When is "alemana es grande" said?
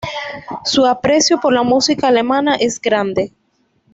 2.07-3.35